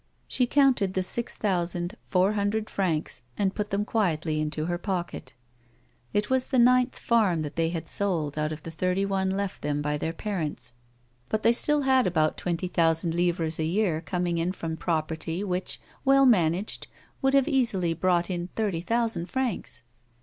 [0.27, 5.35] She counted the six thousand, four hundred francs, and put them quietly into her pocket.
[6.11, 9.61] It was the ninth farm that they had sold out of the thirty one left
[9.61, 10.73] them by their parents;
[11.29, 12.15] but they still had A WOMAN'S LIFE.
[12.17, 16.87] 11 about twenty thousand livres a year coming in from pro perty which, well managed,
[17.21, 19.83] would have easily brought in thirty thousand francs.